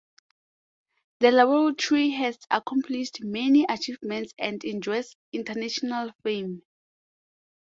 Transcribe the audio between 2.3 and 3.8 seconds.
accomplished many